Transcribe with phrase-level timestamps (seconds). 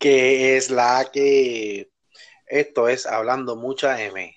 [0.00, 1.92] que es la que
[2.46, 4.34] esto es Hablando Mucha M,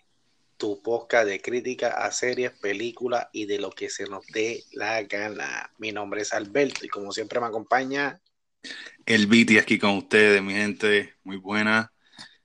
[0.58, 5.02] tu podcast de crítica a series, películas y de lo que se nos dé la
[5.04, 5.72] gana.
[5.78, 8.22] Mi nombre es Alberto y como siempre me acompaña
[9.06, 11.92] el Viti aquí con ustedes, mi gente, muy buena.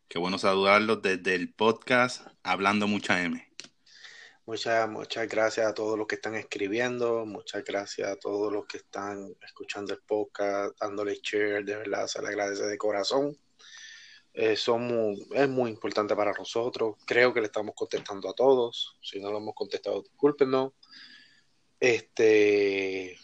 [0.08, 3.47] Qué bueno saludarlos desde el podcast Hablando Mucha M.
[4.48, 8.78] Muchas, muchas gracias a todos los que están escribiendo, muchas gracias a todos los que
[8.78, 13.36] están escuchando el podcast, dándole share, de verdad se le agradece de corazón.
[14.32, 19.30] Eh, es muy importante para nosotros, creo que le estamos contestando a todos, si no
[19.30, 20.72] lo hemos contestado, discúlpenos.
[21.78, 23.18] Este,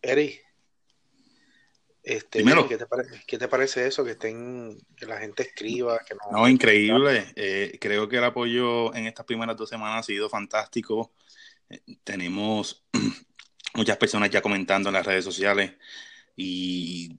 [0.00, 0.40] Eri,
[2.08, 4.02] este, ¿qué, te parece, ¿qué, te parece, eso?
[4.02, 5.98] Que estén, que la gente escriba.
[5.98, 7.32] Que no, no increíble.
[7.36, 11.12] Eh, creo que el apoyo en estas primeras dos semanas ha sido fantástico.
[11.68, 12.82] Eh, tenemos
[13.74, 15.72] muchas personas ya comentando en las redes sociales
[16.34, 17.18] y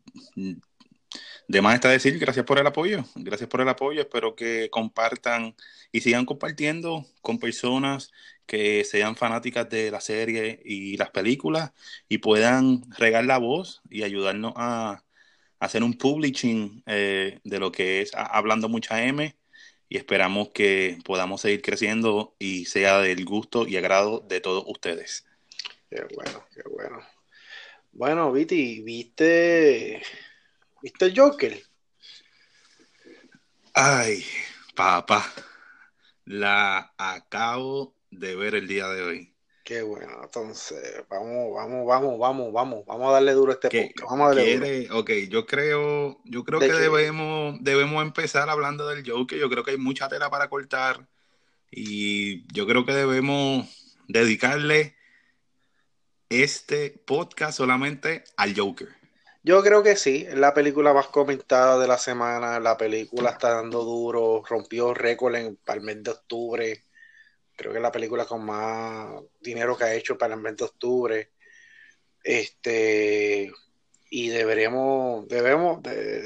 [1.47, 5.55] de más está decir, gracias por el apoyo, gracias por el apoyo, espero que compartan
[5.91, 8.11] y sigan compartiendo con personas
[8.49, 11.71] que sean fanáticas de la serie y las películas
[12.07, 15.03] y puedan regar la voz y ayudarnos a,
[15.59, 19.37] hacer un publishing eh, de lo que es Hablando Mucha M
[19.87, 25.27] y esperamos que podamos seguir creciendo y sea del gusto y agrado de todos ustedes.
[25.89, 26.99] Qué bueno, qué bueno.
[27.91, 30.01] Bueno, Viti, ¿viste
[30.81, 31.61] ¿Viste Joker?
[33.73, 34.25] Ay,
[34.75, 35.31] papá,
[36.25, 39.35] la acabo de ver el día de hoy.
[39.63, 44.09] Qué bueno, entonces vamos, vamos, vamos, vamos, vamos, vamos a darle duro a este podcast.
[44.09, 44.99] Vamos a darle duro.
[44.99, 49.37] Ok, yo creo, yo creo que debemos, debemos empezar hablando del Joker.
[49.37, 51.07] Yo creo que hay mucha tela para cortar
[51.69, 53.67] y yo creo que debemos
[54.07, 54.95] dedicarle
[56.29, 58.89] este podcast solamente al Joker.
[59.43, 62.59] Yo creo que sí, es la película más comentada de la semana.
[62.59, 66.85] La película está dando duro, rompió récord en, para el mes de octubre.
[67.59, 70.63] Creo que es la película con más dinero que ha hecho para el mes de
[70.63, 71.33] octubre.
[72.23, 73.51] Este,
[74.09, 75.81] y deberemos, debemos,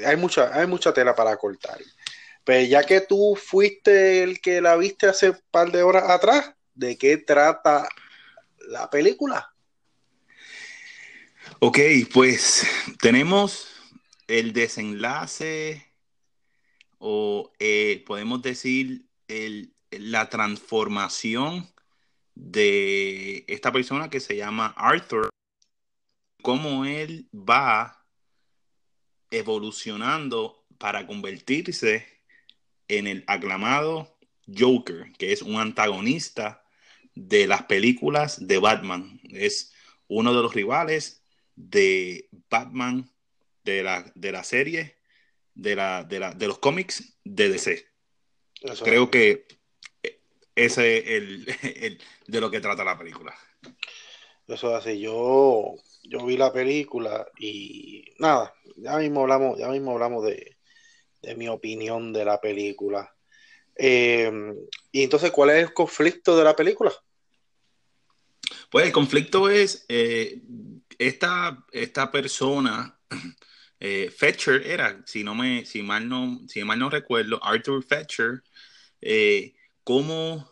[0.06, 1.76] hay mucha, hay mucha tela para cortar.
[2.44, 6.08] Pero pues ya que tú fuiste el que la viste hace un par de horas
[6.08, 7.88] atrás, ¿de qué trata
[8.68, 9.52] la película?
[11.58, 11.80] Ok,
[12.12, 12.64] pues
[13.00, 13.74] tenemos
[14.28, 15.84] el desenlace
[16.98, 19.08] o eh, podemos decir
[20.00, 21.68] la transformación
[22.34, 25.30] de esta persona que se llama Arthur,
[26.42, 28.04] cómo él va
[29.30, 32.06] evolucionando para convertirse
[32.88, 36.64] en el aclamado Joker, que es un antagonista
[37.14, 39.20] de las películas de Batman.
[39.30, 39.72] Es
[40.08, 41.22] uno de los rivales
[41.56, 43.10] de Batman,
[43.64, 44.98] de la, de la serie,
[45.54, 47.86] de, la, de, la, de los cómics de DC.
[48.82, 49.46] Creo que
[50.54, 51.06] ese es
[51.82, 53.34] el, de lo que trata la película.
[54.46, 55.00] Eso es así.
[55.00, 60.56] Yo, yo vi la película y nada, ya mismo hablamos, ya mismo hablamos de,
[61.36, 63.14] mi opinión de la película.
[63.76, 64.30] Eh,
[64.92, 66.92] y entonces, ¿cuál es el conflicto de la película?
[68.70, 70.42] Pues el conflicto es eh,
[70.98, 72.98] esta, esta persona,
[73.80, 78.42] eh, Fetcher era, si no me, si mal no, si mal no recuerdo, Arthur Fetcher,
[79.00, 79.54] eh,
[79.84, 80.50] cómo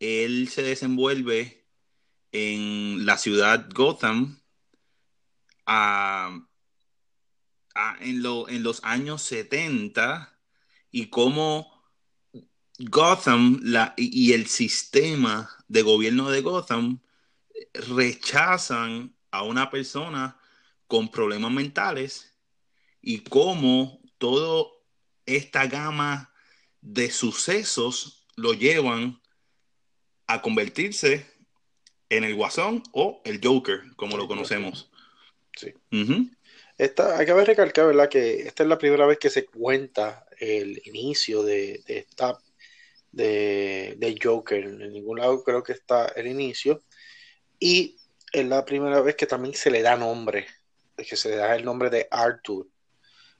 [0.00, 1.66] él se desenvuelve
[2.32, 4.40] en la ciudad Gotham
[5.66, 6.46] en,
[8.00, 10.38] en los años 70
[10.90, 11.84] y cómo
[12.78, 17.00] Gotham la, y el sistema de gobierno de Gotham
[17.72, 20.38] rechazan a una persona
[20.86, 22.36] con problemas mentales
[23.00, 24.70] y cómo toda
[25.26, 26.32] esta gama
[26.80, 29.20] de sucesos lo llevan
[30.26, 31.26] a convertirse
[32.08, 34.90] en el guasón o el Joker, como lo conocemos.
[35.56, 35.72] Sí.
[35.90, 38.08] hay que recalcar, ¿verdad?
[38.08, 42.38] Que esta es la primera vez que se cuenta el inicio de, esta
[43.12, 44.64] de, de, Joker.
[44.64, 46.82] En ningún lado creo que está el inicio.
[47.58, 47.96] Y
[48.32, 50.46] es la primera vez que también se le da nombre,
[50.96, 52.68] que se le da el nombre de Arthur.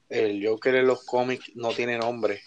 [0.09, 2.43] El Joker en los cómics no tiene nombre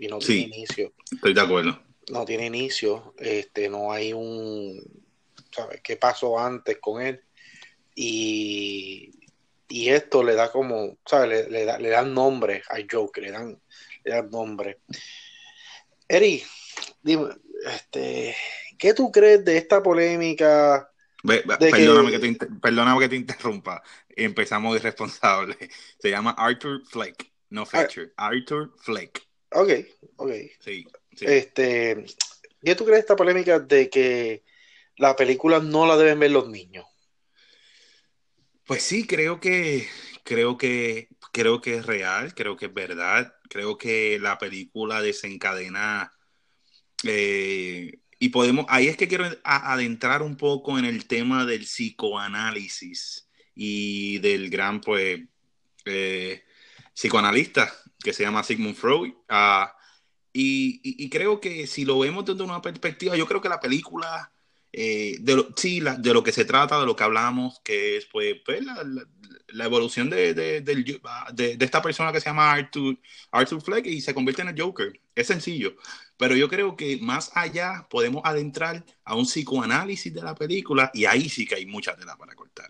[0.00, 0.92] y no tiene inicio.
[1.12, 1.80] Estoy de acuerdo.
[2.10, 4.82] No tiene inicio, este, no hay un,
[5.54, 5.80] ¿sabes?
[5.82, 7.22] ¿Qué pasó antes con él?
[7.94, 9.12] Y,
[9.68, 11.48] y esto le da como, ¿sabes?
[11.48, 13.62] Le, da, le dan nombre al Joker, le dan,
[14.04, 14.80] le dan nombre.
[16.08, 16.42] Eri,
[17.02, 17.28] dime,
[17.66, 18.34] este,
[18.76, 20.90] ¿qué tú crees de esta polémica
[21.22, 22.10] perdóname,
[23.00, 23.08] que...
[23.08, 23.82] te, interrumpa.
[24.08, 25.56] Empezamos irresponsable.
[25.98, 27.30] Se llama Arthur Fleck.
[27.50, 29.29] no Fletcher, Arthur Fleck.
[29.52, 29.70] Ok,
[30.16, 30.30] ok.
[30.60, 30.86] Sí,
[31.20, 32.04] Este,
[32.62, 34.44] ¿Qué tú crees de esta polémica de que
[34.96, 36.86] la película no la deben ver los niños?
[38.66, 39.88] Pues sí, creo que,
[40.24, 46.12] creo que, creo que es real, creo que es verdad, creo que la película desencadena
[47.04, 53.28] eh, y podemos, ahí es que quiero adentrar un poco en el tema del psicoanálisis
[53.54, 55.20] y del gran, pues,
[55.86, 56.44] eh,
[56.92, 59.12] psicoanalista que se llama Sigmund Freud.
[59.28, 59.74] Ah,
[60.32, 64.32] y, creo que si lo vemos desde una perspectiva, yo creo que la película,
[64.72, 68.06] eh, de lo, sí, de lo que se trata, de lo que hablamos, que es
[68.06, 72.96] pues, pues la, evolución de, de, esta persona que se llama Arthur,
[73.32, 75.00] Arthur Fleck y se convierte en el Joker.
[75.14, 75.74] Es sencillo.
[76.16, 81.06] Pero yo creo que más allá podemos adentrar a un psicoanálisis de la película y
[81.06, 82.68] ahí sí que hay mucha tela para cortar.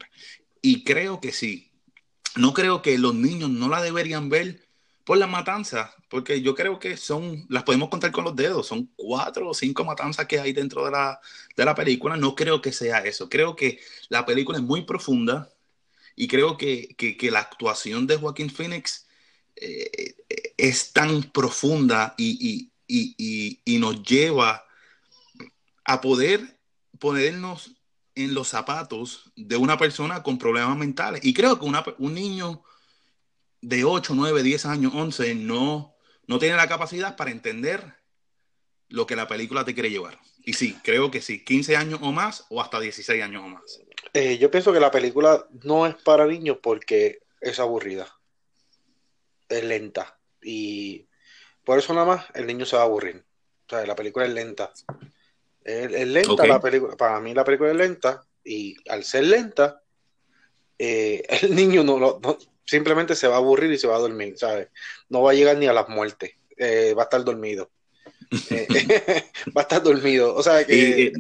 [0.63, 1.73] Y creo que sí.
[2.37, 4.70] No creo que los niños no la deberían ver
[5.11, 8.93] por las matanzas, porque yo creo que son, las podemos contar con los dedos, son
[8.95, 11.21] cuatro o cinco matanzas que hay dentro de la,
[11.57, 12.17] de la película.
[12.17, 13.29] No creo que sea eso.
[13.29, 15.53] Creo que la película es muy profunda
[16.15, 19.09] y creo que, que, la actuación de Joaquín Phoenix
[19.57, 20.15] eh,
[20.57, 24.65] es tan profunda y, y, nos lleva
[25.85, 26.57] a poder
[27.01, 27.73] ponernos
[28.15, 31.25] en los zapatos de una persona con problemas mentales.
[31.25, 31.67] Y creo que
[31.99, 32.63] un niño
[33.61, 35.95] de 8, 9, 10 años, 11, no,
[36.27, 37.95] no tiene la capacidad para entender
[38.89, 40.19] lo que la película te quiere llevar.
[40.45, 43.81] Y sí, creo que sí, 15 años o más o hasta 16 años o más.
[44.15, 48.09] Eh, yo pienso que la película no es para niños porque es aburrida,
[49.49, 51.07] es lenta y
[51.65, 53.23] por eso nada más el niño se va a aburrir.
[53.67, 54.73] O sea, la película es lenta.
[55.63, 56.97] Es, lenta la película.
[56.97, 59.83] Para mí la película es lenta y al ser lenta,
[60.79, 62.19] eh, el niño no,
[62.71, 64.69] simplemente se va a aburrir y se va a dormir, ¿sabes?
[65.09, 66.37] No va a llegar ni a las muertes.
[66.57, 67.71] Eh, va a estar dormido.
[68.51, 68.69] Eh,
[69.57, 70.37] va a estar dormido.
[70.37, 71.13] O sea que.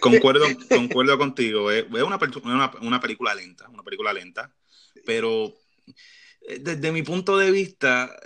[0.00, 1.70] concuerdo, concuerdo contigo.
[1.70, 4.50] Es una, una, una, película lenta, una película lenta.
[5.04, 5.52] Pero
[6.40, 8.16] desde mi punto de vista,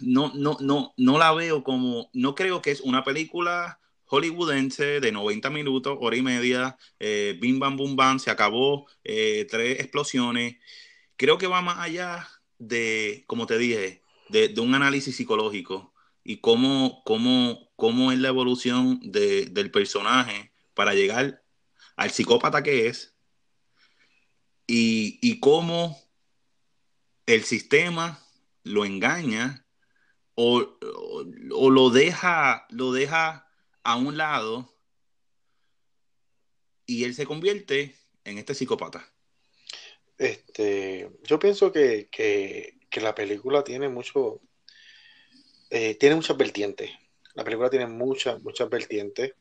[0.00, 5.12] no, no, no, no la veo como, no creo que es una película hollywoodense de
[5.12, 10.56] 90 minutos, hora y media, eh, bim bam bum bam, se acabó, eh, tres explosiones.
[11.16, 12.28] Creo que va más allá
[12.58, 19.00] de, como te dije, de, un análisis psicológico y cómo, cómo, cómo es la evolución
[19.02, 21.42] del personaje para llegar
[21.96, 23.14] al psicópata que es
[24.66, 25.96] y, y cómo
[27.26, 28.20] el sistema
[28.64, 29.64] lo engaña
[30.34, 30.78] o,
[31.70, 33.48] lo, deja, lo deja
[33.82, 34.74] a un lado
[36.86, 39.13] y él se convierte en este psicópata.
[40.18, 42.08] Este, yo pienso que,
[43.00, 44.40] la película tiene mucho,
[45.70, 46.90] eh, tiene muchas vertientes.
[47.34, 49.32] La película tiene muchas, muchas vertientes.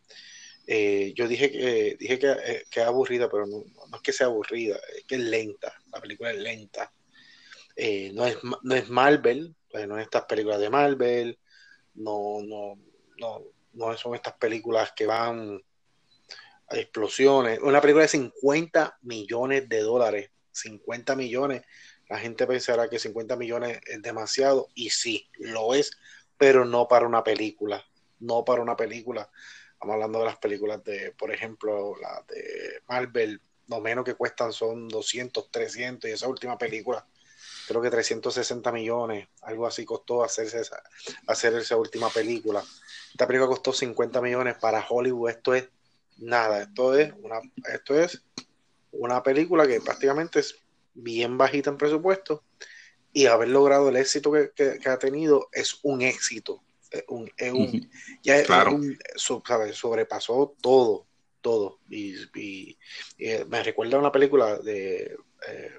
[0.66, 4.28] Eh, yo dije que dije que, eh, es aburrida, pero no, no, es que sea
[4.28, 5.74] aburrida, es que es lenta.
[5.92, 6.92] La película es lenta.
[8.14, 11.40] No, es, no es Marvel, pues, no es estas películas de Marvel,
[11.96, 12.76] no, no,
[13.18, 13.44] no,
[13.74, 15.62] no son estas películas que van
[16.70, 17.60] a explosiones.
[17.62, 21.64] Una película de 50 millones de dólares, 50 millones.
[22.10, 25.92] La gente pensará que 50 millones es demasiado, y sí, lo es,
[26.38, 27.86] pero no para una película,
[28.20, 29.30] no para una película.
[29.74, 34.54] Estamos hablando de las películas de, por ejemplo, las de Marvel, lo menos que cuestan
[34.54, 37.06] son 200, 300, y esa última película
[37.68, 40.84] creo que 360 millones, algo así costó esa,
[41.28, 42.64] hacer esa última película.
[43.12, 45.70] Esta película costó 50 millones para Hollywood, esto es
[46.18, 47.40] nada, esto es una,
[47.72, 48.24] esto es
[48.94, 50.56] una película que prácticamente es
[50.94, 52.44] bien bajita en presupuesto
[53.12, 56.64] y haber logrado el éxito que, ha tenido es un éxito.
[57.08, 57.30] un,
[58.24, 58.44] ya
[59.74, 61.06] sobrepasó todo,
[61.42, 61.80] todo.
[61.90, 62.78] Y,
[63.18, 65.16] eh, me recuerda una película de
[65.48, 65.72] eh,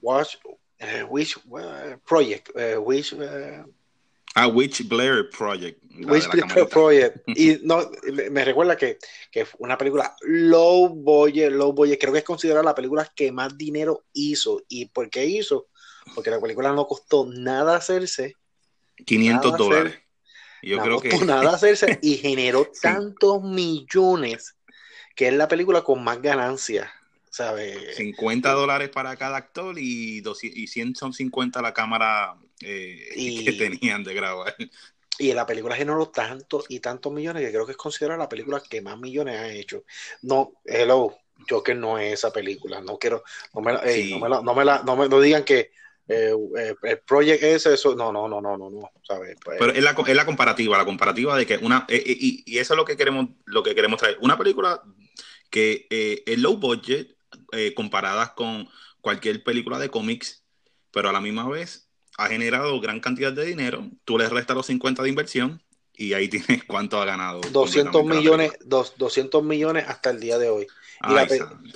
[0.00, 0.36] Watch,
[0.78, 3.64] eh, uh, Project, which uh,
[4.34, 5.80] Ah, Witch Blair Project.
[6.06, 7.18] Witch Blair Project.
[7.36, 7.90] Y no,
[8.30, 8.98] me recuerda que,
[9.30, 13.56] que una película low budget, low budget, creo que es considerada la película que más
[13.56, 14.62] dinero hizo.
[14.68, 15.68] ¿Y por qué hizo?
[16.14, 18.34] Porque la película no costó nada hacerse.
[19.04, 19.98] 500 dólares.
[20.62, 21.16] Yo creo que...
[21.24, 24.56] nada hacerse y generó tantos millones
[25.14, 26.88] que es la película con más ganancias
[27.96, 33.08] 50 dólares para cada actor y, 200, son 50 la cámara eh,
[33.44, 34.54] que tenían de grabar.
[35.18, 38.60] Y la película generó tantos y tantos millones que creo que es considerada la película
[38.68, 39.84] que más millones ha hecho.
[40.22, 41.16] No, hello,
[41.48, 43.22] yo que no es esa película, no quiero,
[43.54, 45.70] no me, no me, no me, no me digan que
[46.08, 49.36] eh, eh, el Project ese, eso, no, no, no, no, no, no, ¿sabes?
[49.42, 52.74] Pues, Pero es la, es la comparativa, la comparativa de que una, y, y, eso
[52.74, 54.82] es lo que queremos, lo que queremos traer, una película
[55.48, 57.16] que es low budget,
[57.76, 58.68] comparadas con
[59.00, 60.44] cualquier película de cómics,
[60.90, 64.66] pero a la misma vez ha generado gran cantidad de dinero, tú le restas los
[64.66, 65.62] 50 de inversión
[65.94, 67.40] y ahí tienes cuánto ha ganado.
[67.52, 70.66] 200 millones, 200 millones hasta el día de hoy.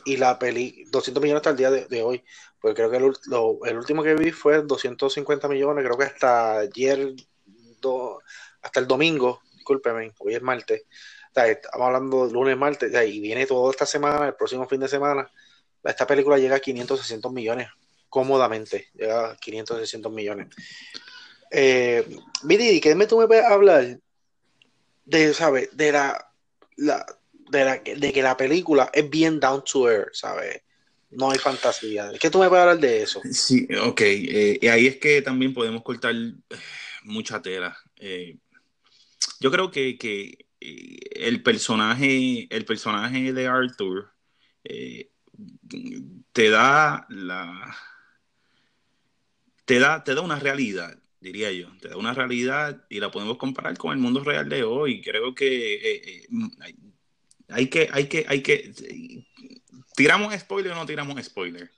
[0.04, 2.22] Y, la, peli, 200 millones hasta el día de, hoy.
[2.60, 7.14] Porque creo que el, último que vi fue 250 millones, creo que hasta ayer,
[8.62, 10.84] hasta el domingo, discúlpeme, hoy es martes.
[11.34, 15.30] estamos hablando de lunes, martes, y viene toda esta semana, el próximo fin de semana.
[15.84, 17.68] Esta película llega a 500, 600 millones,
[18.08, 20.48] cómodamente, llega a 500, 600 millones.
[21.50, 22.06] Eh,
[22.42, 23.98] Miri, ¿qué me tú me puedes hablar
[25.04, 25.70] de, ¿sabes?
[25.76, 26.32] De la,
[26.76, 27.06] la
[27.50, 30.62] de, que la película es bien down to earth, ¿sabes?
[31.10, 32.10] No hay fantasía.
[32.20, 33.22] ¿Qué tú me puedes hablar de eso?
[33.30, 34.00] Sí, ok.
[34.02, 36.34] Eh, y ahí es que también podemos cortar eh,
[37.04, 37.76] mucha tela.
[37.96, 38.36] Eh,
[39.40, 44.10] yo creo que, que, el personaje, el personaje de Arthur
[46.32, 47.76] te da la
[49.68, 53.36] te da, te da una realidad, diría yo, te da una realidad y la podemos
[53.36, 55.02] comparar con el mundo real de hoy.
[55.02, 56.26] Creo que
[57.50, 58.72] hay que, hay que, hay que.
[59.94, 61.70] ¿Tiramos spoiler o no tiramos spoiler?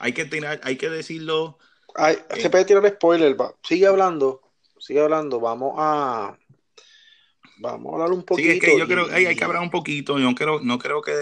[0.00, 1.56] Hay que tirar, hay que decirlo.
[2.36, 4.42] se puede tirar spoiler, sigue hablando,
[4.78, 6.38] sigue hablando, vamos a.
[7.60, 8.48] Vamos a hablar un poquito.
[8.48, 10.18] Sí, es que yo creo que hay, que hablar un poquito.
[10.18, 11.12] Yo no creo, no creo que,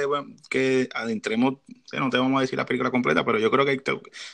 [0.48, 1.54] que adentremos,
[1.92, 3.80] no te vamos a decir la película completa, pero yo creo que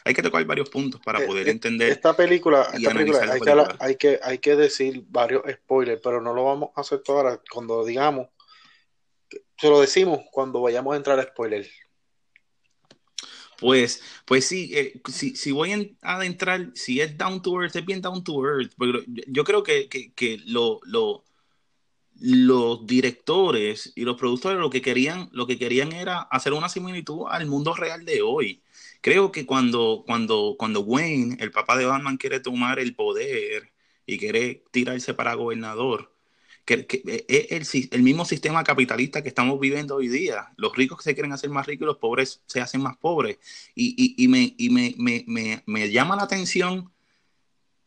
[0.04, 1.90] hay, que tocar varios puntos para eh, poder eh, entender.
[1.90, 6.34] Esta película, esta película, hay, Que, hay, que, hay que decir varios spoilers, pero no
[6.34, 7.40] lo vamos a hacer ahora.
[7.50, 8.28] Cuando digamos
[9.58, 11.68] se lo decimos cuando vayamos a entrar a spoiler.
[13.58, 18.02] Pues, pues sí, eh, si, voy a adentrar, si es down to earth, es bien
[18.02, 18.73] down to earth.
[19.28, 19.88] yo creo que,
[20.46, 21.25] lo,
[22.21, 27.26] los directores y los productores lo que querían, lo que querían era hacer una similitud
[27.28, 28.62] al mundo real de hoy.
[29.00, 33.73] Creo que cuando, cuando, cuando Wayne, el papá de Batman, quiere tomar el poder
[34.06, 36.14] y quiere tirarse para gobernador,
[36.64, 36.87] que,
[37.28, 40.52] es el, mismo sistema capitalista que estamos viviendo hoy día.
[40.56, 43.38] Los ricos se quieren hacer más ricos y los pobres se hacen más pobres.
[43.75, 44.54] Y, me,
[45.66, 46.90] me, llama la atención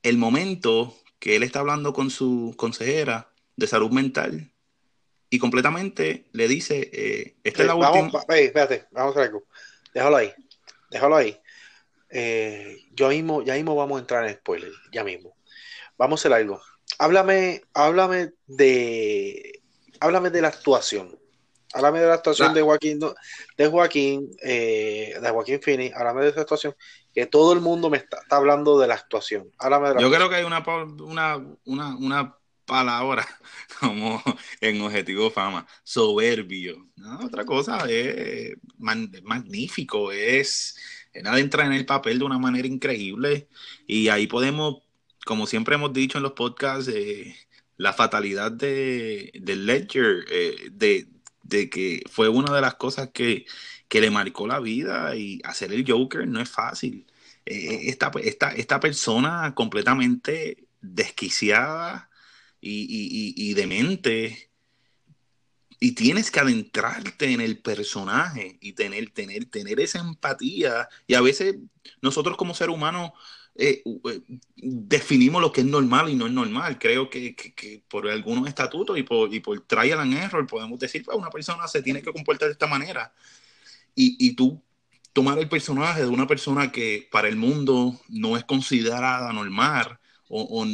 [0.03, 4.53] el momento que él está hablando con su consejera de salud mental
[5.29, 9.43] y completamente le dice, eh, esta es la vamos, espérate, vamos a algo.
[9.93, 10.33] Déjalo ahí,
[10.89, 11.37] déjalo ahí.
[12.09, 15.35] Eh, yo mismo, ya mismo vamos a entrar en spoiler, ya mismo.
[15.97, 16.61] Vamos a hacer algo
[16.97, 19.61] háblame, háblame de,
[19.99, 21.17] háblame de la actuación.
[21.73, 22.99] Háblame de la actuación de Joaquín,
[23.57, 25.91] de Joaquín, eh, de Joaquín Fini.
[25.93, 26.75] Háblame de esa actuación.
[27.13, 29.51] Que todo el mundo me está, hablando de la actuación.
[29.99, 32.37] Yo creo que hay una, una, una, una
[32.67, 33.27] palabra
[33.79, 34.21] como
[34.61, 36.87] en Objetivo Fama, soberbio.
[37.23, 40.77] otra cosa, es, magnífico, es,
[41.23, 43.47] nada entra en el papel de una manera increíble
[43.87, 44.87] y ahí podemos
[45.27, 47.35] como siempre hemos dicho en los podcasts, eh,
[47.77, 53.45] la fatalidad de, Ledger, eh, de, que fue una de las cosas que,
[53.91, 57.05] le marcó la vida y hacer el Joker no es fácil.
[57.45, 58.11] Eh, esta,
[58.55, 62.06] esta, persona completamente desquiciada
[62.61, 64.51] y, y, demente
[65.79, 70.89] y tienes que adentrarte en el personaje y tener, tener, tener esa empatía.
[71.05, 71.57] Y a veces
[72.01, 73.11] nosotros como ser humanos
[73.55, 74.21] eh, eh,
[74.55, 76.79] definimos lo que es normal y no es normal.
[76.79, 77.35] Creo que,
[77.87, 81.29] por algunos estatutos y por, y por trial and error podemos decir, que pues, una
[81.29, 83.13] persona se tiene que comportar de esta manera.
[83.93, 84.61] Y, y tú
[85.13, 89.99] tomar el personaje de una persona que para el mundo no es considerada normal
[90.29, 90.65] o,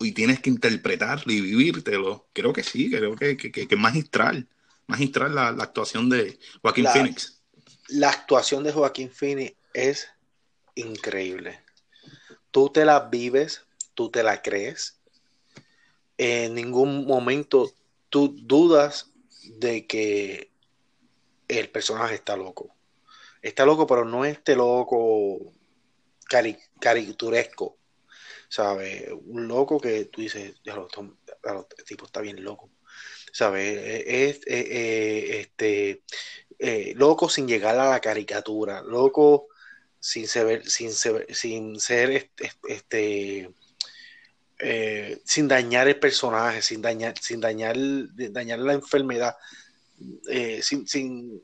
[0.00, 4.46] y tienes que interpretarlo y vivírtelo, creo que sí, creo que, es magistral,
[4.86, 7.40] magistral la, actuación de Joaquín Phoenix.
[7.88, 10.08] La actuación de Joaquín Phoenix es
[10.74, 11.60] increíble
[12.50, 15.00] tú te la vives, tú te la crees.
[16.16, 17.72] En ningún momento
[18.08, 19.12] tú dudas
[19.44, 20.50] de que
[21.46, 22.74] el personaje está loco.
[23.42, 25.52] Está loco, pero no este loco
[26.80, 27.76] caricaturesco.
[28.48, 29.08] ¿Sabes?
[29.26, 32.70] Un loco que tú dices, el tipo está bien loco.
[33.32, 33.78] ¿Sabes?
[34.06, 36.02] Es, este,
[36.58, 38.82] eh, loco sin llegar a la caricatura.
[38.82, 39.48] Loco
[40.00, 43.50] sin ser, sin sin ser este, este
[44.60, 49.36] eh, sin dañar el personaje, sin dañar, sin dañar, dañar la enfermedad,
[50.28, 51.40] eh, sin, sin,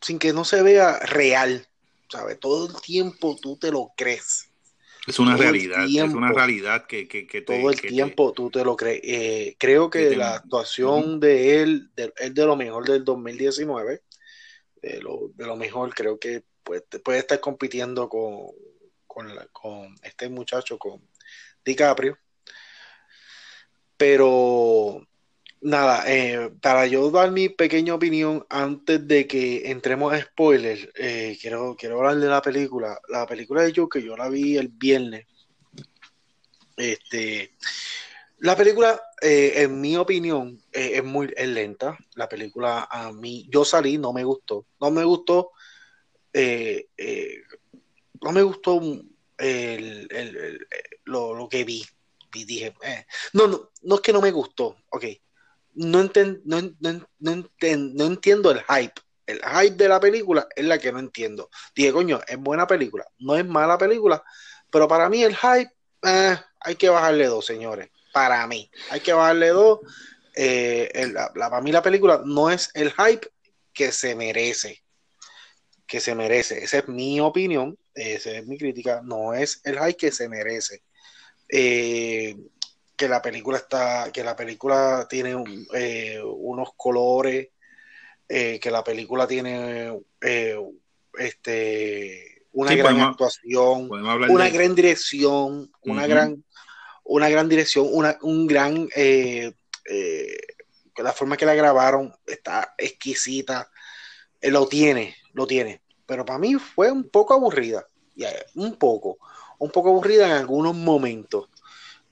[0.00, 1.66] sin, que no se vea real,
[2.08, 2.38] ¿sabes?
[2.38, 4.48] Todo el tiempo tú te lo crees,
[5.06, 8.76] Es una realidad, es una realidad que, que, que todo el tiempo tú te lo
[8.76, 9.00] crees.
[9.02, 14.02] Eh, creo que, la actuación de él es de lo mejor del 2019,
[14.82, 18.48] de lo, de lo mejor, creo que puede, puede estar compitiendo con,
[19.06, 21.00] con, con este muchacho, con
[21.64, 22.18] DiCaprio.
[23.96, 25.06] Pero
[25.60, 31.38] nada, eh, para yo dar mi pequeña opinión antes de que entremos a spoilers, eh,
[31.40, 33.00] quiero, quiero hablar de la película.
[33.08, 35.26] La película de Joker, yo la vi el viernes.
[36.76, 37.52] Este,
[38.38, 41.98] la película, eh, en mi opinión, es muy es lenta.
[42.14, 44.66] La película a mí, yo salí, no me gustó.
[44.80, 45.52] No me gustó,
[48.22, 48.80] no me gustó
[51.04, 51.84] lo, lo, que vi.
[52.32, 52.74] Y dije,
[53.32, 55.04] no, no, no es que no me gustó, ok
[55.74, 56.10] no,
[56.44, 59.00] no, entiendo el hype.
[59.26, 61.50] El hype de la película es la que no entiendo.
[61.74, 64.22] Dije, coño, es buena película, no es mala película,
[64.70, 65.70] pero para mí el hype,
[66.02, 67.88] eh, hay que bajarle dos, señores.
[68.12, 69.80] Para mí, hay que bajarle dos.
[70.34, 73.28] Eh, la, para mí la película no es el hype
[73.72, 74.82] que se merece.
[75.86, 76.64] Que se merece.
[76.64, 79.00] Esa es mi opinión, esa es mi crítica.
[79.04, 80.82] No es el hype que se merece.
[81.48, 82.36] Eh,
[83.00, 85.42] que la película está, que la película tiene
[85.72, 87.48] eh, unos colores,
[88.28, 90.60] eh, que la película tiene eh,
[91.18, 96.44] este una gran actuación, una gran dirección, una gran,
[97.04, 98.86] una gran dirección, una, un gran
[100.98, 103.70] la forma que la grabaron está exquisita,
[104.42, 107.86] lo tiene, lo tiene, pero para mí fue un poco aburrida,
[108.56, 109.16] un poco,
[109.58, 111.48] un poco aburrida en algunos momentos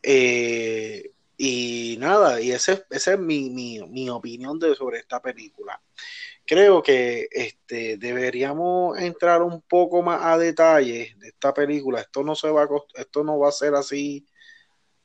[0.02, 5.81] eh, y nada, y esa es mi, opinión de, sobre esta película.
[6.45, 12.00] Creo que este, deberíamos entrar un poco más a detalle de esta película.
[12.00, 14.26] Esto no, se va a, esto no va a ser así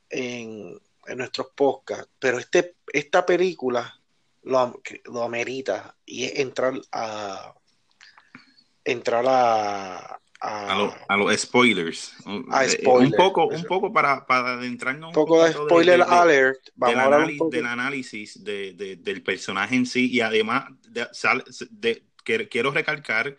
[0.10, 0.80] en,
[1.18, 3.94] nuestros podcasts, pero este, esta película
[4.44, 7.54] lo, lo amerita y es entrar a
[8.86, 12.14] entrar a, a, los spoilers.
[12.28, 16.60] Eh, un poco, un poco para, para adentrarnos un poco de spoiler alert.
[16.76, 22.04] Vamos del, análisis, del análisis de, del personaje en sí y además de,
[22.50, 23.38] quiero recalcar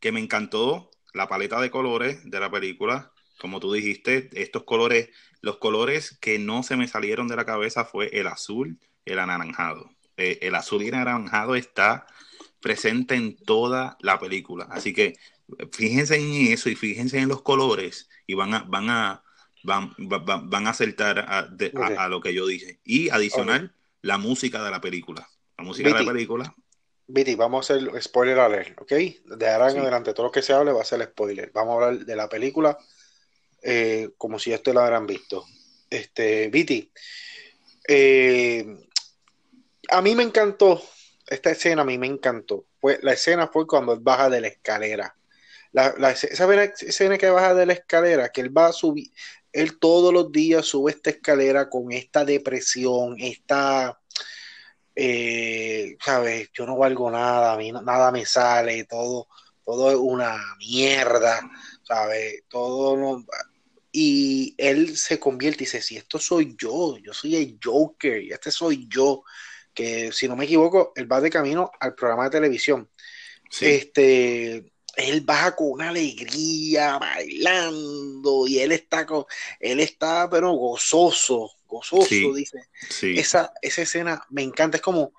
[0.00, 3.12] que me encantó la paleta de colores de la película.
[3.38, 5.10] Como tú dijiste, estos colores,
[5.40, 9.90] los colores que no se me salieron de la cabeza fue el azul, el anaranjado.
[10.16, 12.06] Eh, el azul y el anaranjado está
[12.60, 14.66] presente en toda la película.
[14.70, 15.16] Así que
[15.72, 19.22] fíjense en eso y fíjense en los colores y van a, van a,
[19.62, 22.80] van, van, a acertar a, lo que yo dije.
[22.84, 25.28] Y adicional, la música de la película.
[25.58, 26.54] La música de la película.
[27.06, 28.92] Viti, vamos a hacer spoiler alert, ¿ok?
[29.36, 31.50] De ahora en adelante, todo lo que se hable va a ser spoiler.
[31.52, 32.78] Vamos a hablar de la película
[33.62, 35.44] eh, como si esto lo hubieran visto.
[35.88, 36.92] Este, Viti,
[37.88, 38.64] eh,
[39.88, 40.80] a mí me encantó,
[41.26, 42.66] esta escena a mí me encantó.
[42.80, 45.16] Fue, la escena fue cuando él baja de la escalera
[45.72, 49.12] la, esa escena que baja de la escalera, que él va a subir,
[49.52, 54.00] él todos los días sube esta escalera con esta depresión, esta,
[54.94, 56.50] eh, ¿sabes?
[56.52, 59.28] Yo no valgo nada, a mí nada me sale, todo,
[59.64, 61.40] todo es una mierda,
[61.82, 62.44] ¿sabes?
[62.48, 63.24] Todo
[63.92, 68.30] y él se convierte y dice, si esto soy yo, yo soy el Joker, y
[68.30, 69.24] este soy yo,
[69.74, 72.88] que si no me equivoco, él va de camino al programa de televisión.
[73.60, 79.24] Este, él baja con una alegría, bailando, y él está con,
[79.58, 82.68] él está, pero gozoso, gozoso, dice.
[83.02, 85.12] Esa, esa escena me encanta, es como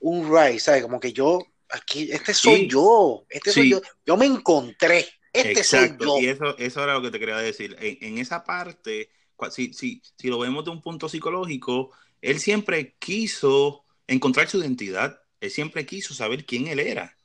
[0.00, 0.82] un ride, ¿sabes?
[0.82, 1.38] Como que yo,
[1.70, 6.18] aquí, este soy yo, este soy yo, yo me encontré, este soy yo.
[6.18, 7.76] Y eso, eso era lo que te quería decir.
[7.80, 9.10] En, esa parte,
[9.50, 15.20] si, si, si lo vemos de un punto psicológico, él siempre quiso encontrar su identidad,
[15.40, 17.16] él siempre quiso saber quién él era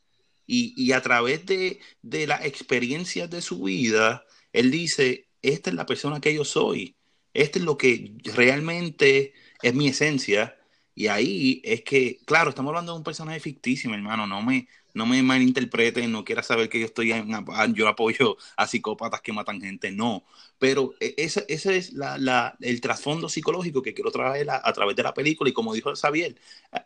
[0.48, 5.86] y, a través de, de las experiencias de su vida, él dice, esta es la
[5.86, 6.96] persona que yo soy,
[7.34, 10.58] esto es lo que realmente es mi esencia.
[10.96, 15.06] Y ahí es que, claro, estamos hablando de un personaje ficticio, hermano, no me, no
[15.06, 17.30] me malinterpreten, no quiera saber que yo estoy en,
[17.74, 20.26] yo apoyo a psicópatas que matan gente, no.
[20.60, 25.14] Pero e, ese, es la, el trasfondo psicológico que quiero traer a, través de la
[25.14, 25.50] película.
[25.50, 26.36] Y como dijo Xavier,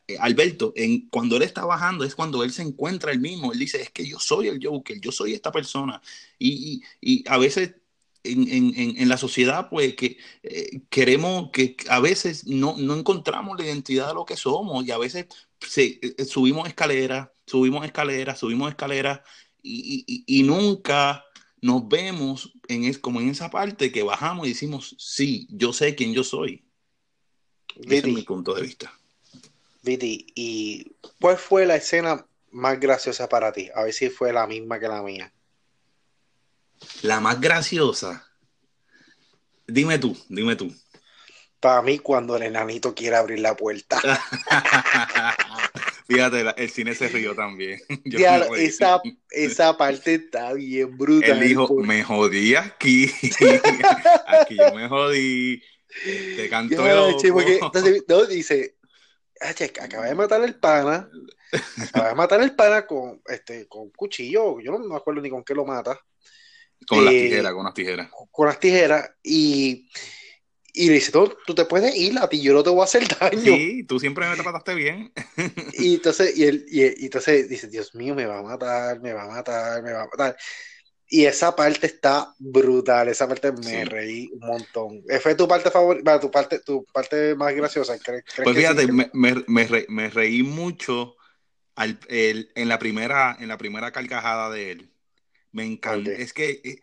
[0.08, 0.74] eh, Alberto,
[1.10, 3.54] cuando él está bajando es cuando él se encuentra él mismo.
[3.54, 6.02] Él dice, es que yo soy el Joker, yo soy esta persona.
[6.38, 7.76] Y, y, a veces
[8.24, 13.58] en, en, en, la sociedad, pues que eh, queremos que a veces no, no, encontramos
[13.58, 15.28] la identidad de lo que somos y a veces
[15.76, 19.22] eh, subimos escaleras, subimos escaleras, subimos escaleras
[19.62, 21.24] y, y, nunca
[21.62, 25.96] nos vemos en es, como en esa parte que bajamos y decimos, sí, yo sé
[25.96, 26.66] quién yo soy.
[27.76, 28.92] Ese es mi punto de vista.
[29.84, 33.70] Viti, ¿y cuál fue la escena más graciosa para ti?
[33.74, 35.32] A ver si fue la misma que la mía.
[37.04, 38.28] La más graciosa.
[39.68, 40.74] Dime tú, dime tú.
[41.60, 44.02] Para mí, cuando el enanito quiere abrir la puerta.
[46.12, 47.80] Fíjate, el cine se rió también.
[48.58, 51.42] esa, esa, parte está bien brutal.
[51.42, 53.10] Él dijo, me jodí aquí.
[54.28, 55.62] aquí yo me jodí.
[56.36, 58.76] Te cantó el entonces, no, dice,
[59.40, 61.10] acaba de matar el pana.
[61.78, 64.60] Acaba de matar el pana con, este, con cuchillo.
[64.60, 66.00] Yo no me acuerdo ni con qué lo mata.
[66.88, 68.10] Con las eh, tijeras, con las tijeras.
[68.32, 69.12] Con las tijeras.
[69.24, 69.90] Y
[70.74, 73.04] y le dice, tú, te puedes ir, a ti yo no te voy a hacer
[73.20, 73.42] daño.
[73.42, 75.12] Sí, tú siempre me trataste bien.
[75.74, 79.24] y entonces, y él, y, entonces dice, Dios mío, me va a matar, me va
[79.24, 80.38] a matar, me va a matar.
[81.08, 85.04] Y esa parte está brutal, esa parte me reí un montón.
[85.10, 87.98] Eh, ¿Fue tu parte favorita, tu parte, tu parte más graciosa?
[88.44, 89.12] pues fíjate, me,
[89.48, 91.18] me, reí mucho
[91.76, 94.94] al, en, la primera, en la primera carcajada de él.
[95.52, 96.12] Me encanta.
[96.12, 96.80] Es que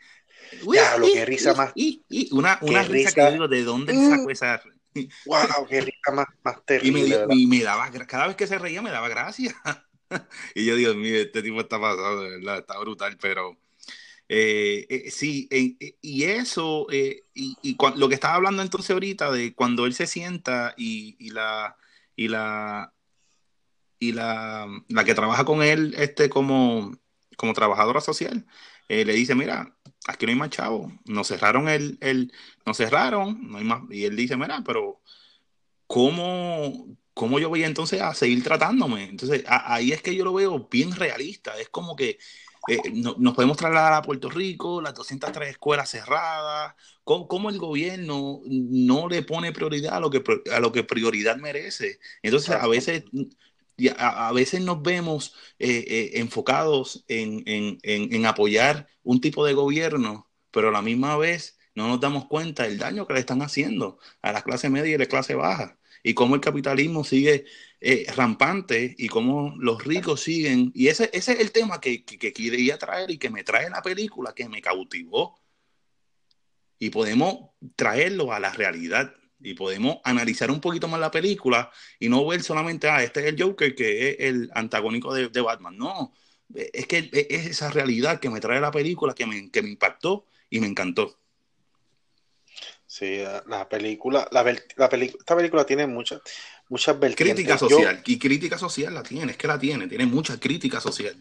[0.53, 1.73] eh, lo que risa más.
[1.75, 4.31] Y, una, una risa, que digo, ¿de dónde sacó mm.
[4.31, 4.63] esa?
[5.27, 7.27] Wow, qué risa más, más terrible.
[7.31, 9.55] Y me, daba, cada vez que se reía me daba gracia.
[10.55, 13.59] y yo, Dios mío, este tipo está pasado, de verdad, está brutal, pero
[14.29, 17.23] eh, eh, sí, eh, y eso, y,
[17.63, 21.77] y lo que estaba hablando entonces ahorita de cuando él se sienta y, y la
[22.15, 22.93] y la
[23.99, 26.93] y la, la que trabaja con él este como,
[27.37, 28.47] como trabajadora social,
[28.89, 30.93] le dice, mira, aquí no hay más chavo.
[31.05, 32.33] Nos cerraron el, el,
[32.67, 33.83] nos cerraron, no hay más.
[33.91, 35.01] Y él dice, mira, pero
[35.87, 39.05] ¿cómo, cómo yo voy entonces a seguir tratándome?
[39.05, 41.59] Entonces, ahí es que yo lo veo bien realista.
[41.59, 42.19] Es como que
[42.69, 46.75] eh, nos podemos trasladar a Puerto Rico, las 203 escuelas cerradas,
[47.05, 50.23] ¿cómo, el gobierno no le pone prioridad a lo que,
[50.53, 51.99] a lo que prioridad merece?
[52.23, 53.05] Entonces, a veces
[53.97, 60.73] a, veces nos vemos eh, eh, enfocados en, apoyar un tipo de gobierno, pero a
[60.73, 64.43] la misma vez no nos damos cuenta del daño que le están haciendo a la
[64.43, 65.79] clase media y la clase baja.
[66.03, 67.45] Y cómo el capitalismo sigue
[67.81, 70.73] eh, rampante y cómo los ricos siguen.
[70.75, 73.71] Y ese, ese es el tema que, que, que quería traer y que me trae
[73.71, 75.41] la película, que me cautivó.
[76.81, 82.09] Y podemos traerlo a la realidad y podemos analizar un poquito más la película y
[82.09, 85.77] no ver solamente, ah, este es el Joker que es el antagónico de, Batman.
[85.77, 86.13] No,
[86.55, 90.27] es que es esa realidad que me trae la película que me, que me impactó
[90.51, 91.19] y me encantó.
[92.87, 96.23] Sí, la película, la, esta película tiene muchas
[96.69, 97.37] muchas vertientes.
[97.37, 101.17] Crítica social, y crítica social la tiene, es que la tiene, tiene mucha crítica social.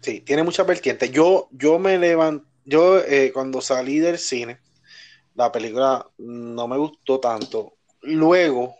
[0.00, 1.10] Sí, tiene muchas vertientes.
[1.10, 4.58] Yo, yo me levanto, yo eh, cuando salí del cine,
[5.38, 7.76] la película no me gustó tanto.
[8.02, 8.74] Luego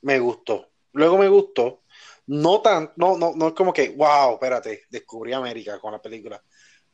[0.00, 0.70] me gustó.
[0.92, 1.82] Luego me gustó.
[2.26, 6.42] No tan, no, no, no es como que, wow, espérate, descubrí América con la película.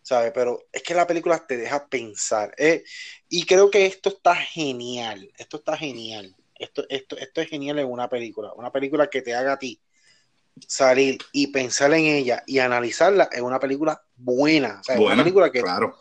[0.03, 0.33] ¿Sabes?
[0.35, 2.53] Pero es que la película te deja pensar.
[2.59, 2.83] Eh,
[3.29, 5.31] y creo que esto está genial.
[5.39, 6.35] Esto está genial.
[6.57, 8.55] Esto, esto, esto es genial en una película.
[8.55, 9.81] Una película que te haga a ti
[10.67, 14.81] salir y pensar en ella y analizarla es una película buena.
[14.99, 15.97] O una película que, claro.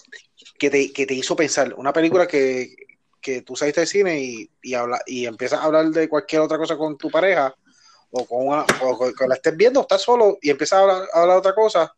[0.57, 1.71] que, te, que te hizo pensar.
[1.75, 2.84] Una película que,
[3.25, 6.59] que tú saliste de cine y, y, habla, y empiezas a hablar de cualquier otra
[6.59, 7.55] cosa con tu pareja
[8.11, 11.55] o con, una, o la estés viendo, estás solo y empiezas a hablar, de otra
[11.55, 11.91] cosa,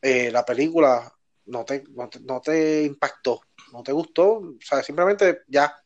[0.00, 1.12] eh, la película
[1.44, 1.84] no te,
[2.22, 3.42] no te, impactó,
[3.74, 5.76] no te gustó, o sea, simplemente ya,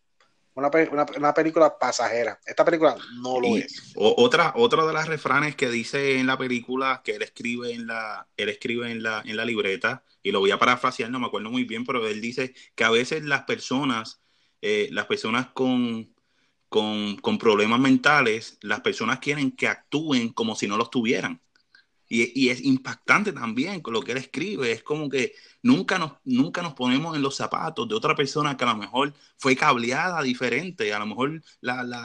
[0.55, 0.71] una,
[1.17, 2.39] una, película pasajera.
[2.47, 3.95] Esta película no lo es.
[3.97, 8.29] otra, otra de las refranes que dice en la película que él escribe en la,
[8.37, 11.51] él escribe en la, en la libreta, y lo voy a parafrasear, no me acuerdo
[11.51, 14.22] muy bien, pero él dice que a veces las personas
[14.63, 16.15] eh, las personas con,
[16.69, 21.41] con, problemas mentales, las personas quieren que actúen como si no los tuvieran.
[22.09, 24.73] Y, es impactante también con lo que él escribe.
[24.73, 28.65] Es como que nunca nos, nunca nos ponemos en los zapatos de otra persona que
[28.65, 30.93] a lo mejor fue cableada diferente.
[30.93, 31.43] A lo mejor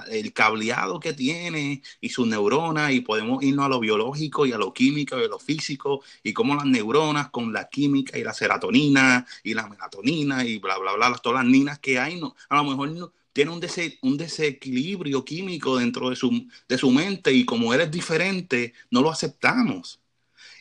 [0.10, 4.58] el cableado que tiene y sus neuronas, y podemos irnos a lo biológico y a
[4.58, 8.34] lo químico y a lo físico, y cómo las neuronas con la química y la
[8.34, 12.58] serotonina y la melatonina y bla, bla, bla, todas las ninas que hay, no, a
[12.58, 13.62] lo mejor tiene un,
[14.02, 19.12] un desequilibrio químico dentro de su, de su mente y como eres diferente, no lo
[19.12, 20.02] aceptamos.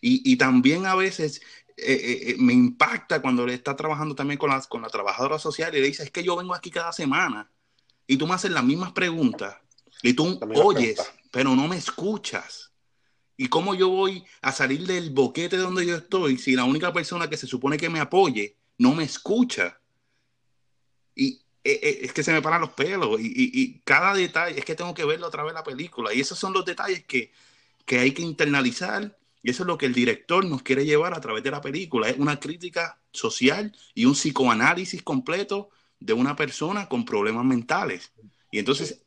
[0.01, 1.43] Y, y también a veces
[1.77, 5.39] eh, eh, eh, me impacta cuando le está trabajando también con, las, con la trabajadora
[5.39, 7.51] social y le dice, es que yo vengo aquí cada semana
[8.07, 9.57] y tú me haces las mismas preguntas
[10.03, 10.99] y tú oyes,
[11.31, 12.73] pero no me escuchas.
[13.37, 17.29] ¿Y cómo yo voy a salir del boquete donde yo estoy si la única persona
[17.29, 19.79] que se supone que me apoye no me escucha.
[21.15, 24.75] Y eh, eh, es que se me paran los pelos y, cada detalle, es que
[24.75, 26.13] tengo que verlo otra vez la película.
[26.15, 27.33] Y esos son los detalles que,
[27.85, 31.21] que hay que internalizar y eso es lo que el director nos quiere llevar a
[31.21, 32.09] través de la película.
[32.09, 38.11] Es una crítica social y un psicoanálisis completo de una persona con problemas mentales.
[38.51, 39.05] Y entonces,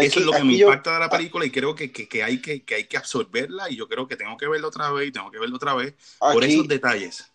[0.00, 1.90] eso es lo que me impacta de la película y creo que,
[2.22, 5.10] hay que, hay que absorberla y yo creo que tengo que verlo otra vez y
[5.10, 7.28] tengo que verlo otra vez por esos detalles.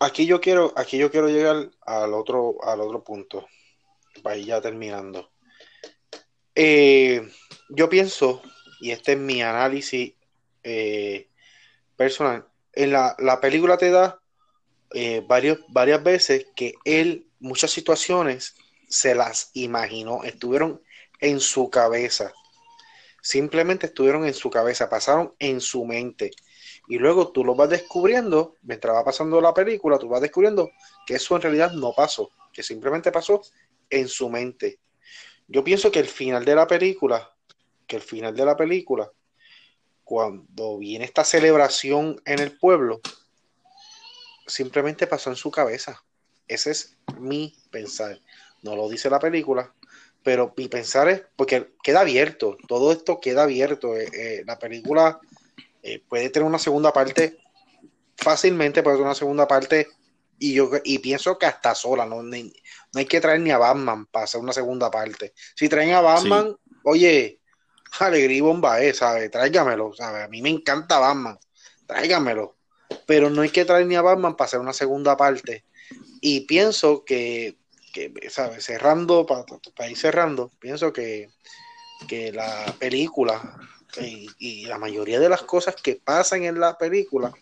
[0.00, 3.46] Aquí yo quiero, aquí yo quiero llegar al otro, al otro punto,
[4.22, 5.30] para ir ya terminando.
[6.54, 7.28] Eh,
[7.68, 8.40] yo pienso,
[8.80, 10.14] y este es mi análisis
[10.62, 11.28] eh,
[12.02, 12.44] personal.
[12.72, 14.20] En la, película te da
[14.92, 18.54] eh, varios, varias veces que él, muchas situaciones,
[18.88, 20.82] se las imaginó, estuvieron
[21.20, 22.32] en su cabeza.
[23.22, 26.32] Simplemente estuvieron en su cabeza, pasaron en su mente.
[26.88, 30.72] Y luego tú lo vas descubriendo, mientras va pasando la película, tú vas descubriendo
[31.06, 33.42] que eso en realidad no pasó, que simplemente pasó
[33.88, 34.80] en su mente.
[35.46, 37.32] Yo pienso que el final de la película,
[37.86, 39.08] que el final de la película
[40.12, 43.00] cuando viene esta celebración en el pueblo,
[44.46, 46.04] simplemente pasó en su cabeza.
[46.46, 48.20] Ese es mi pensar.
[48.60, 49.72] No lo dice la película,
[50.22, 53.96] pero mi pensar es, porque queda abierto, todo esto queda abierto.
[53.96, 55.18] Eh, eh, la película
[55.82, 57.38] eh, puede tener una segunda parte,
[58.14, 59.88] fácilmente puede tener una segunda parte,
[60.38, 62.36] y yo y pienso que hasta sola, no, no
[62.96, 65.32] hay que traer ni a Batman para hacer una segunda parte.
[65.56, 67.40] Si traen a Batman, oye,
[68.00, 69.30] alegría y bomba es, ¿sabes?
[69.30, 70.24] Tráigamelo, ¿sabes?
[70.24, 71.38] A mí me encanta Batman,
[71.86, 72.56] tráigamelo.
[73.06, 75.64] Pero no hay que traer ni a Batman para hacer una segunda parte.
[76.20, 77.56] Y pienso que,
[77.92, 78.64] que ¿sabes?
[78.64, 81.30] Cerrando, para, ir cerrando, pienso que,
[82.08, 83.58] que la película
[84.00, 87.32] y, la mayoría de las cosas que pasan en la película,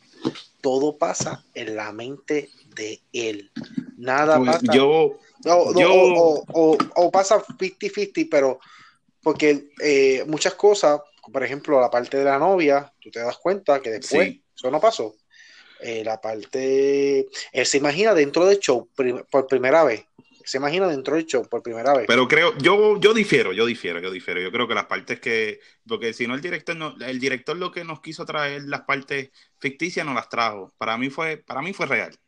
[0.61, 3.51] todo pasa en la mente de él.
[3.97, 4.73] Nada pues pasa.
[4.73, 8.61] Yo, O, o, pasa 50-50, pero
[9.23, 11.01] porque eh, muchas cosas,
[11.33, 14.81] por ejemplo, la parte de la novia, tú te das cuenta que después eso no
[14.81, 15.15] pasó.
[15.83, 18.89] Eh, la parte, él se imagina dentro del show
[19.31, 20.05] por primera vez.
[20.45, 22.07] Se imagina dentro del show por primera vez.
[22.07, 24.41] Pero creo, yo, yo difiero, yo difiero, yo difiero.
[24.41, 27.71] Yo creo que las partes que, porque si no el director no, el director lo
[27.71, 30.73] que nos quiso traer las partes ficticias no las trajo.
[30.77, 32.19] Para mí fue, para mí fue real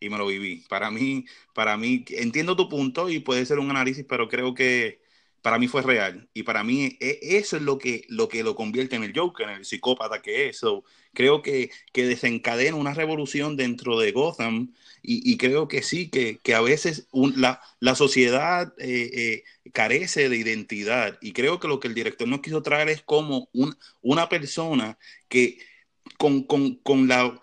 [0.00, 0.64] y me lo viví.
[0.68, 5.00] Para mí, para mí, entiendo tu punto y puede ser un análisis, pero creo que
[5.42, 6.28] para mí fue real.
[6.34, 9.48] Y para mí e, eso es lo que lo, que lo convierte en el Joker,
[9.48, 10.60] en el psicópata que es.
[11.14, 14.72] creo que, que, desencadena una revolución dentro de Gotham
[15.02, 19.10] y, creo que sí, que, a veces la, la, sociedad eh,
[19.64, 21.18] eh, carece de identidad.
[21.22, 24.98] Y creo que lo que el director nos quiso traer es como un, una persona
[25.28, 25.58] que
[26.18, 26.46] con,
[27.08, 27.40] la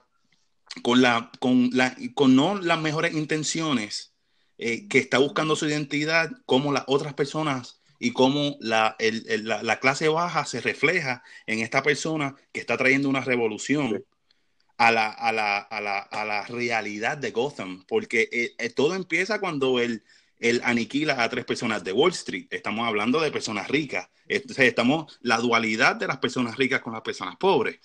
[0.82, 4.14] con la con la con no las mejores intenciones
[4.58, 10.08] eh, que está buscando su identidad como las otras personas y cómo la, la, clase
[10.08, 14.04] baja se refleja en esta persona que está trayendo una revolución
[14.78, 18.96] a, la, a, la, a, la, a, la, realidad de Gotham, porque eh, eh, todo
[18.96, 20.04] empieza cuando él,
[20.40, 22.48] él, aniquila a tres personas de Wall Street.
[22.50, 24.10] Estamos hablando de personas ricas.
[24.28, 27.80] Entonces, estamos la dualidad de las personas ricas con las personas pobres.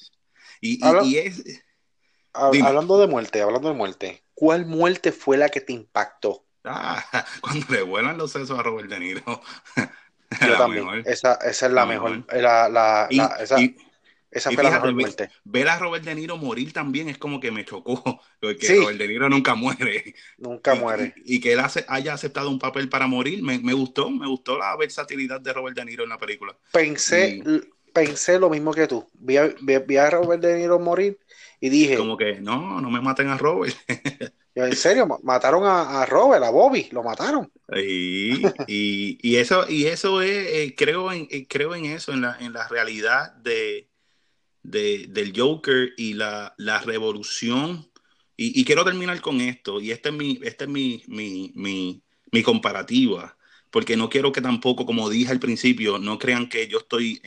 [0.61, 1.45] Y, y, es...
[2.33, 6.45] Hablando de muerte, hablando de muerte, ¿cuál muerte fue la que te impactó?
[6.65, 7.05] Ah,
[7.41, 9.23] cuando le vuelan los sesos a Robert De Niro.
[10.47, 10.87] Yo también.
[11.07, 12.25] Esa, esa, es la, mejor.
[12.33, 13.57] La, la, esa,
[14.31, 15.29] esa fue la mejor muerte.
[15.45, 18.21] Ver a Robert De Niro morir también es como que me chocó.
[18.41, 20.15] Porque Robert De Niro nunca muere.
[20.39, 21.15] Nunca muere.
[21.25, 24.09] Y, que él haya aceptado un papel para morir, me, me, gustó.
[24.09, 26.57] Me gustó la versatilidad de Robert De Niro en la película.
[26.73, 27.43] Pensé,
[27.93, 29.09] pensé lo mismo que tú.
[29.15, 31.19] Vi a, vi a Robert De Niro morir
[31.61, 31.97] y dije.
[31.97, 33.77] Como que no, no me maten a Robert.
[34.55, 37.53] en serio, mataron a, Robert, a Bobby, lo mataron.
[37.77, 42.37] Y, y, eso, y eso es, eh, creo, en, eh, creo en eso, en la,
[42.41, 43.89] en la realidad de,
[44.63, 47.89] del Joker y la, revolución.
[48.37, 52.43] Y, quiero terminar con esto, y esta es mi, este es mi, mi, mi, mi
[52.43, 53.37] comparativa
[53.71, 57.23] porque no quiero que tampoco, como dije al principio, no crean que yo estoy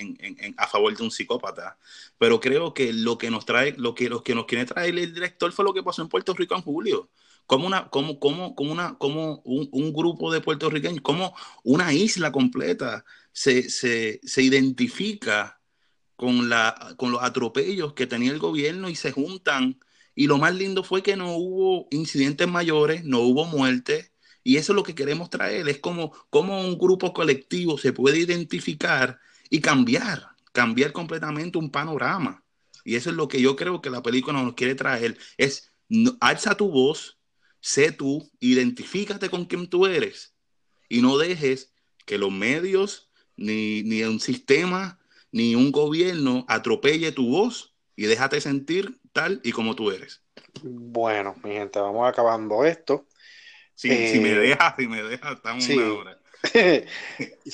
[0.58, 1.77] a favor de un psicópata,
[2.17, 5.13] pero creo que lo que nos trae, lo que, lo que nos quiere traer el
[5.13, 7.10] director fue lo que pasó en Puerto Rico en julio.
[7.45, 13.03] Como, una, como, como, como, una, como un, grupo de puertorriqueños, como una isla completa
[13.34, 15.60] se, se, se identifica
[16.15, 19.77] con, la, con los atropellos que tenía el gobierno y se juntan.
[20.15, 24.12] Y lo más lindo fue que no hubo incidentes mayores, no hubo muertes,
[24.43, 28.19] y eso es lo que queremos traer, es como, como un grupo colectivo se puede
[28.19, 32.43] identificar y cambiar, cambiar completamente un panorama.
[32.84, 35.71] Y eso es lo que yo creo que la película nos quiere traer, es
[36.19, 37.17] alza tu voz,
[37.62, 40.34] sé tú, identifícate con quién tú eres
[40.89, 41.73] y no dejes
[42.06, 44.99] que los medios, ni, ni un sistema,
[45.32, 50.21] ni un gobierno atropelle tu voz y déjate sentir tal y como tú eres.
[50.62, 53.08] Bueno, mi gente, vamos acabando esto.
[53.76, 56.20] Si me eh, dejas, si me dejas, estamos una hora.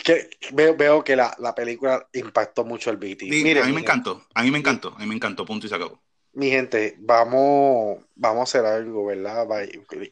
[0.04, 3.24] que veo, que la, película impactó mucho al BT.
[3.62, 5.76] a mí me encantó, a mí me encantó, a mí me encantó, punto y se
[5.76, 6.02] acabó.
[6.34, 9.48] Mi gente, vamos, vamos a hacer algo, ¿verdad?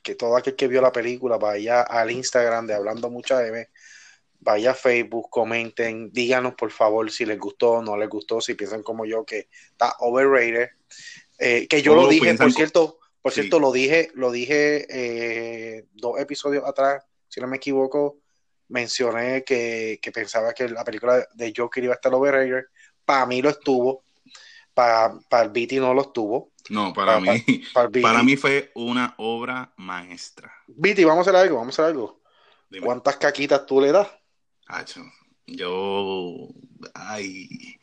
[0.01, 3.67] Que todo aquel que vio la película vaya al Instagram de Hablando Mucha M,
[4.39, 8.53] vaya a Facebook, comenten, díganos por favor si les gustó o no les gustó, si
[8.53, 10.69] piensan como yo que está overrated.
[11.39, 16.19] Eh, que yo lo dije, por cierto, por cierto, lo dije, lo dije eh, dos
[16.19, 18.19] episodios atrás, si no me equivoco,
[18.69, 22.65] mencioné que, pensaba que la película de Joker iba a estar overrated.
[23.05, 24.03] Para mí lo estuvo,
[24.73, 26.51] para, para el no lo estuvo.
[26.69, 27.63] No, para, mí,
[28.01, 30.51] para, mí fue una obra maestra.
[30.67, 32.21] BT, vamos a hacer algo, vamos a hacer algo.
[32.81, 34.09] ¿Cuántas caquitas tú le das?
[35.45, 36.49] yo,
[36.93, 37.79] ay,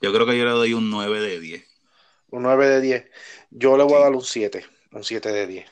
[0.00, 1.69] yo creo que yo le doy un 9 de 10.
[2.30, 3.04] Un 9 de 10.
[3.50, 5.66] Yo le voy a dar un 7 un 7 de 10.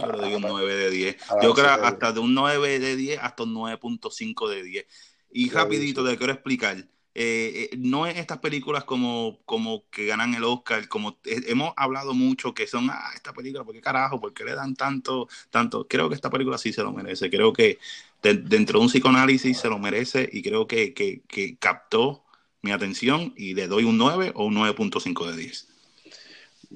[0.00, 1.16] yo le doy un 9 de 10.
[1.42, 4.86] Yo creo hasta de un 9 de 10 hasta un 9.5 de 10.
[5.32, 6.76] Y rapidito te quiero explicar.
[7.16, 12.12] Eh, eh, no es estas películas como, como que ganan el Oscar, como hemos hablado
[12.12, 14.20] mucho que son, ah, esta película, ¿por qué carajo?
[14.20, 15.86] ¿Por qué le dan tanto, tanto?
[15.86, 17.30] Creo que esta película sí se lo merece.
[17.30, 17.78] Creo que
[18.20, 22.24] dentro de un psicoanálisis se lo merece y creo que, que, que captó
[22.62, 25.73] mi atención y le doy un 9 o un 9.5 de 10.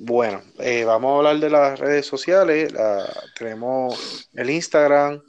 [0.01, 2.73] Bueno, eh, vamos a hablar de las redes sociales.
[3.37, 5.21] tenemos el Instagram.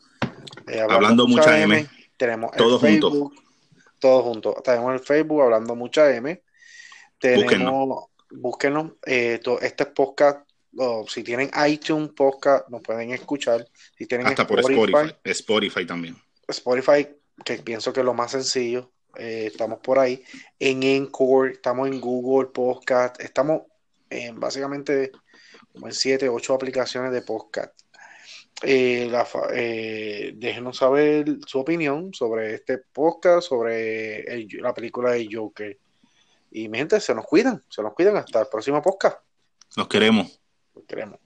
[0.67, 1.87] Eh, hablando, mucha M.
[2.15, 3.33] Tenemos el Facebook.
[3.97, 4.55] Todos juntos.
[4.63, 6.43] Tenemos el Facebook hablando mucha M.
[7.17, 8.91] Tenemos, búsquenos.
[9.07, 10.47] Eh, este podcast.
[11.07, 13.65] si tienen iTunes podcast, nos pueden escuchar.
[13.97, 15.15] Si tienen Hasta por Spotify.
[15.23, 16.15] Spotify también.
[16.47, 17.07] Spotify,
[17.43, 18.91] que pienso que es lo más sencillo.
[19.15, 20.23] estamos por ahí.
[20.59, 23.19] En Encore, estamos en Google Podcast.
[23.19, 23.63] Estamos
[24.33, 25.11] básicamente
[25.71, 27.79] como en 7, 8 aplicaciones de podcast.
[28.61, 29.09] Eh,
[29.53, 35.77] eh, déjenos saber su opinión sobre este podcast, sobre la película de Joker.
[36.51, 39.19] Y mi gente, se nos cuidan, se nos cuidan hasta el próximo podcast.
[39.77, 40.41] Nos queremos.
[40.87, 41.19] Queremos.